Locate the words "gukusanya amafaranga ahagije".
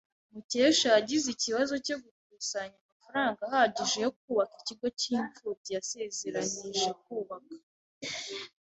2.03-3.97